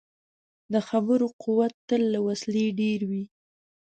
د 0.73 0.75
خبرو 0.87 1.25
قوت 1.43 1.73
تل 1.87 2.01
له 2.13 2.19
وسلې 2.27 2.65
ډېر 2.79 2.99
وي. 3.09 3.23